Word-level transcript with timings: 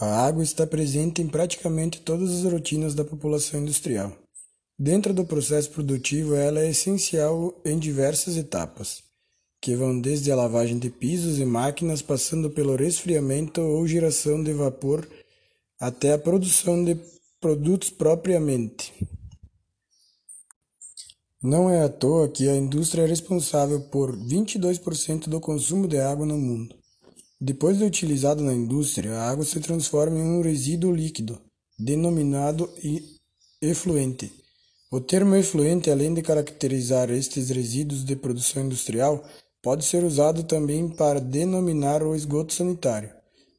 A 0.00 0.26
água 0.26 0.42
está 0.42 0.66
presente 0.66 1.20
em 1.20 1.28
praticamente 1.28 2.00
todas 2.00 2.30
as 2.30 2.50
rotinas 2.50 2.94
da 2.94 3.04
população 3.04 3.60
industrial. 3.60 4.12
Dentro 4.78 5.12
do 5.12 5.24
processo 5.24 5.70
produtivo, 5.70 6.34
ela 6.34 6.60
é 6.60 6.70
essencial 6.70 7.54
em 7.64 7.78
diversas 7.78 8.36
etapas, 8.36 9.02
que 9.60 9.76
vão 9.76 10.00
desde 10.00 10.32
a 10.32 10.36
lavagem 10.36 10.78
de 10.78 10.90
pisos 10.90 11.38
e 11.38 11.44
máquinas, 11.44 12.02
passando 12.02 12.50
pelo 12.50 12.74
resfriamento 12.74 13.60
ou 13.60 13.86
geração 13.86 14.42
de 14.42 14.52
vapor, 14.52 15.06
até 15.78 16.14
a 16.14 16.18
produção 16.18 16.82
de 16.82 16.96
produtos 17.40 17.90
propriamente. 17.90 18.92
Não 21.42 21.68
é 21.68 21.82
à 21.82 21.88
toa 21.88 22.28
que 22.28 22.48
a 22.48 22.56
indústria 22.56 23.02
é 23.02 23.06
responsável 23.06 23.80
por 23.82 24.16
22% 24.16 25.28
do 25.28 25.40
consumo 25.40 25.86
de 25.86 25.98
água 25.98 26.24
no 26.24 26.38
mundo. 26.38 26.81
Depois 27.44 27.76
de 27.76 27.82
utilizada 27.82 28.40
na 28.40 28.52
indústria, 28.52 29.14
a 29.14 29.28
água 29.28 29.44
se 29.44 29.58
transforma 29.58 30.16
em 30.16 30.22
um 30.22 30.42
resíduo 30.42 30.92
líquido, 30.92 31.40
denominado 31.76 32.70
efluente. 33.60 34.32
O 34.92 35.00
termo 35.00 35.34
efluente, 35.34 35.90
além 35.90 36.14
de 36.14 36.22
caracterizar 36.22 37.10
estes 37.10 37.50
resíduos 37.50 38.04
de 38.04 38.14
produção 38.14 38.64
industrial, 38.64 39.24
pode 39.60 39.84
ser 39.84 40.04
usado 40.04 40.44
também 40.44 40.88
para 40.88 41.20
denominar 41.20 42.04
o 42.04 42.14
esgoto 42.14 42.52
sanitário. 42.52 43.10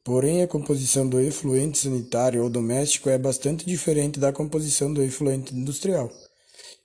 Porém, 0.02 0.40
a 0.40 0.48
composição 0.48 1.06
do 1.06 1.20
efluente 1.20 1.76
sanitário 1.76 2.42
ou 2.42 2.48
doméstico 2.48 3.10
é 3.10 3.18
bastante 3.18 3.66
diferente 3.66 4.18
da 4.18 4.32
composição 4.32 4.94
do 4.94 5.02
efluente 5.02 5.54
industrial. 5.54 6.10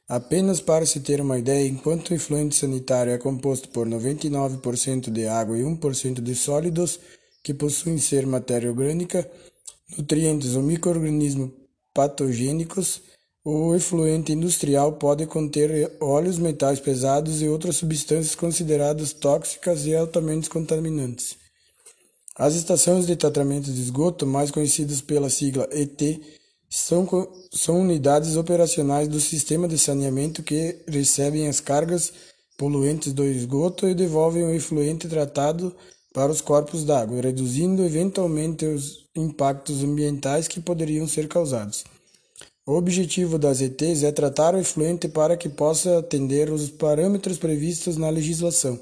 Apenas 0.09 0.59
para 0.59 0.87
se 0.87 1.01
ter 1.01 1.21
uma 1.21 1.37
ideia, 1.37 1.67
enquanto 1.67 2.09
o 2.09 2.13
efluente 2.15 2.55
sanitário 2.55 3.13
é 3.13 3.17
composto 3.19 3.69
por 3.69 3.87
99% 3.87 5.11
de 5.11 5.27
água 5.27 5.55
e 5.55 5.61
1% 5.61 6.19
de 6.19 6.33
sólidos, 6.33 6.99
que 7.43 7.53
possuem 7.53 7.99
ser 7.99 8.25
matéria 8.25 8.71
orgânica, 8.71 9.29
nutrientes 9.95 10.55
ou 10.55 10.63
microorganismos 10.63 11.51
patogênicos, 11.93 13.03
o 13.45 13.75
efluente 13.75 14.33
industrial 14.33 14.93
pode 14.93 15.27
conter 15.27 15.95
óleos, 16.01 16.39
metais 16.39 16.79
pesados 16.79 17.43
e 17.43 17.47
outras 17.47 17.75
substâncias 17.75 18.33
consideradas 18.33 19.13
tóxicas 19.13 19.85
e 19.85 19.95
altamente 19.95 20.49
contaminantes. 20.49 21.37
As 22.35 22.55
estações 22.55 23.05
de 23.05 23.15
tratamento 23.15 23.71
de 23.71 23.79
esgoto, 23.79 24.25
mais 24.25 24.49
conhecidas 24.49 25.01
pela 25.01 25.29
sigla 25.29 25.67
ET, 25.71 26.01
são, 26.69 27.07
são 27.51 27.81
unidades 27.81 28.35
operacionais 28.35 29.07
do 29.07 29.19
sistema 29.19 29.67
de 29.67 29.77
saneamento 29.77 30.43
que 30.43 30.77
recebem 30.87 31.47
as 31.47 31.59
cargas 31.59 32.13
poluentes 32.57 33.11
do 33.11 33.23
esgoto 33.23 33.87
e 33.87 33.95
devolvem 33.95 34.43
o 34.43 34.53
efluente 34.53 35.07
tratado 35.07 35.75
para 36.13 36.31
os 36.31 36.41
corpos 36.41 36.83
d'água, 36.83 37.21
reduzindo 37.21 37.83
eventualmente 37.83 38.65
os 38.65 39.05
impactos 39.15 39.83
ambientais 39.83 40.47
que 40.47 40.59
poderiam 40.59 41.07
ser 41.07 41.27
causados. 41.27 41.83
O 42.65 42.73
objetivo 42.73 43.39
das 43.39 43.61
ETs 43.61 44.03
é 44.03 44.11
tratar 44.11 44.53
o 44.53 44.59
efluente 44.59 45.07
para 45.07 45.35
que 45.35 45.49
possa 45.49 45.99
atender 45.99 46.51
os 46.51 46.69
parâmetros 46.69 47.37
previstos 47.37 47.97
na 47.97 48.09
legislação. 48.09 48.79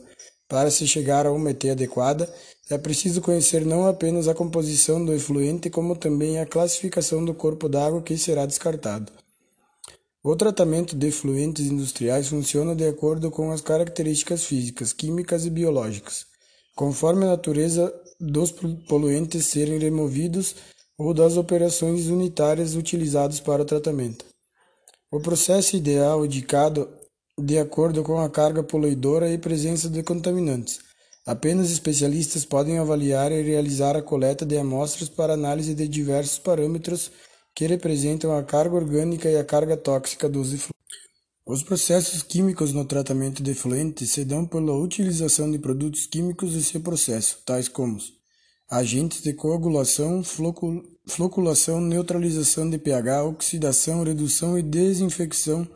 Para 0.49 0.71
se 0.71 0.88
chegar 0.88 1.25
a 1.25 1.31
uma 1.31 1.52
ET 1.52 1.63
adequada, 1.65 2.30
é 2.69 2.77
preciso 2.77 3.21
conhecer 3.21 3.65
não 3.65 3.87
apenas 3.87 4.27
a 4.27 4.35
composição 4.35 5.03
do 5.03 5.13
efluente, 5.13 5.69
como 5.69 5.95
também 5.95 6.39
a 6.39 6.45
classificação 6.45 7.23
do 7.23 7.33
corpo 7.33 7.69
d'água 7.69 8.01
que 8.01 8.17
será 8.17 8.45
descartado. 8.45 9.11
O 10.21 10.35
tratamento 10.35 10.95
de 10.95 11.07
efluentes 11.07 11.67
industriais 11.67 12.27
funciona 12.27 12.75
de 12.75 12.85
acordo 12.85 13.31
com 13.31 13.51
as 13.51 13.61
características 13.61 14.43
físicas, 14.43 14.91
químicas 14.91 15.45
e 15.45 15.49
biológicas, 15.49 16.25
conforme 16.75 17.23
a 17.23 17.29
natureza 17.29 17.93
dos 18.19 18.51
poluentes 18.89 19.45
serem 19.45 19.79
removidos 19.79 20.55
ou 20.97 21.13
das 21.13 21.37
operações 21.37 22.07
unitárias 22.07 22.75
utilizadas 22.75 23.39
para 23.39 23.61
o 23.61 23.65
tratamento. 23.65 24.25
O 25.09 25.21
processo 25.21 25.77
ideal 25.77 26.25
indicado 26.25 26.89
de 27.39 27.58
acordo 27.59 28.03
com 28.03 28.19
a 28.19 28.30
carga 28.30 28.63
poluidora 28.63 29.31
e 29.31 29.37
presença 29.37 29.87
de 29.87 30.03
contaminantes. 30.03 30.80
Apenas 31.27 31.70
especialistas 31.70 32.45
podem 32.45 32.80
avaliar 32.80 33.33
e 33.33 33.42
realizar 33.42 33.98
a 33.98 34.02
coleta 34.02 34.45
de 34.45 34.58
amostras 34.58 35.10
para 35.10 35.33
análise 35.33 35.76
de 35.76 35.86
diversos 35.86 36.39
parâmetros 36.39 37.11
que 37.54 37.67
representam 37.67 38.33
a 38.33 38.42
carga 38.42 38.77
orgânica 38.77 39.30
e 39.30 39.36
a 39.36 39.43
carga 39.43 39.76
tóxica 39.76 40.30
dos 40.30 40.54
efluentes. 40.54 40.71
Os 41.45 41.64
processos 41.64 42.23
químicos 42.23 42.71
no 42.71 42.86
tratamento 42.86 43.43
de 43.43 43.52
efluentes 43.52 44.14
se 44.14 44.23
dão 44.23 44.45
pela 44.45 44.73
utilização 44.73 45.52
de 45.52 45.60
produtos 45.60 46.05
químicos 46.05 46.55
e 46.55 46.64
seu 46.64 46.80
processo, 46.80 47.39
tais 47.45 47.67
como 47.67 47.98
agentes 48.71 49.21
de 49.21 49.33
coagulação, 49.33 50.23
floculação, 51.05 51.82
neutralização 51.82 52.70
de 52.70 52.77
pH, 52.77 53.26
oxidação, 53.26 54.02
redução 54.02 54.58
e 54.58 54.61
desinfecção 54.61 55.67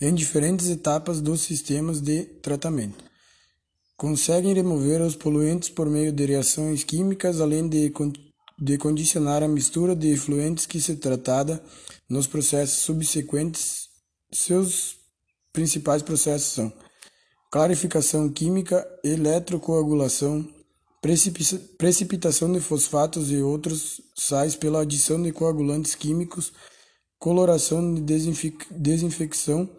em 0.00 0.14
diferentes 0.14 0.70
etapas 0.70 1.20
dos 1.20 1.42
sistemas 1.42 2.00
de 2.00 2.24
tratamento 2.40 3.15
conseguem 3.96 4.52
remover 4.52 5.00
os 5.00 5.16
poluentes 5.16 5.70
por 5.70 5.88
meio 5.88 6.12
de 6.12 6.26
reações 6.26 6.84
químicas, 6.84 7.40
além 7.40 7.68
de, 7.68 7.92
de 8.58 8.78
condicionar 8.78 9.42
a 9.42 9.48
mistura 9.48 9.96
de 9.96 10.08
efluentes 10.08 10.66
que 10.66 10.80
se 10.80 10.96
tratada 10.96 11.62
nos 12.08 12.26
processos 12.26 12.78
subsequentes. 12.80 13.88
Seus 14.32 14.96
principais 15.52 16.02
processos 16.02 16.52
são 16.52 16.72
clarificação 17.50 18.28
química, 18.28 18.86
eletrocoagulação, 19.02 20.46
precipitação 21.78 22.52
de 22.52 22.60
fosfatos 22.60 23.30
e 23.30 23.36
outros 23.36 24.00
sais 24.14 24.56
pela 24.56 24.82
adição 24.82 25.22
de 25.22 25.32
coagulantes 25.32 25.94
químicos, 25.94 26.52
coloração 27.18 27.94
de 27.94 28.02
desinfecção, 28.70 29.70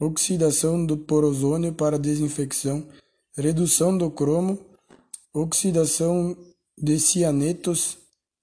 oxidação 0.00 0.86
do 0.86 0.96
porozônio 0.96 1.72
para 1.74 1.98
desinfecção, 1.98 2.86
redução 3.38 3.96
do 3.96 4.10
cromo, 4.10 4.58
oxidação 5.32 6.36
de 6.76 6.98
cianetos, 6.98 7.96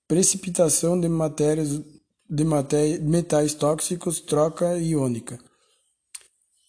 precipitação 0.07 1.00
de 1.00 1.09
matérias 1.09 1.81
de 2.29 2.45
metais 3.01 3.53
tóxicos, 3.53 4.22
troca 4.22 4.78
iônica. 4.79 5.38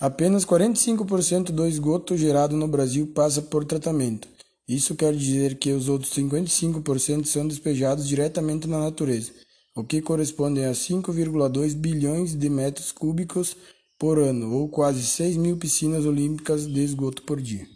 Apenas 0.01 0.45
45% 0.45 1.53
do 1.53 1.67
esgoto 1.67 2.17
gerado 2.17 2.57
no 2.57 2.69
Brasil 2.69 3.07
passa 3.15 3.41
por 3.41 3.65
tratamento. 3.65 4.29
Isso 4.69 4.97
quer 4.97 5.15
dizer 5.15 5.57
que 5.59 5.71
os 5.71 5.89
outros 5.89 6.13
55% 6.13 7.25
são 7.27 7.47
despejados 7.47 8.09
diretamente 8.09 8.67
na 8.67 8.81
natureza, 8.81 9.33
o 9.75 9.85
que 9.85 10.03
corresponde 10.03 10.65
a 10.65 10.73
5,2 10.73 11.75
bilhões 11.75 12.35
de 12.35 12.51
metros 12.51 12.91
cúbicos 12.91 13.57
por 13.97 14.19
ano, 14.19 14.53
ou 14.53 14.69
quase 14.69 15.07
6 15.07 15.37
mil 15.37 15.57
piscinas 15.57 16.05
olímpicas 16.05 16.67
de 16.67 16.81
esgoto 16.81 17.23
por 17.23 17.41
dia. 17.41 17.76